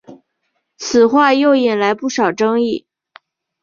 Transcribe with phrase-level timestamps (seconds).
[0.77, 2.87] 此话又引来不少争议。